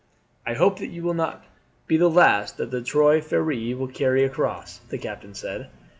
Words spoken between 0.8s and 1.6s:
you will not